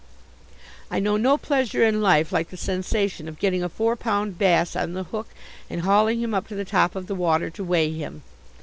[0.89, 4.75] I know no pleasure in life like the sensation of getting a four pound bass
[4.75, 5.27] on the hook
[5.69, 8.23] and hauling him up to the top of the water, to weigh him.